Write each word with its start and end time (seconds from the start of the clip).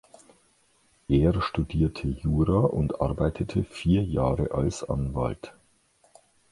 Er 1.09 1.39
studierte 1.43 2.07
Jura 2.07 2.61
und 2.61 3.01
arbeitete 3.01 3.63
vier 3.63 4.03
Jahre 4.03 4.49
als 4.51 4.83
Anwalt. 4.83 5.53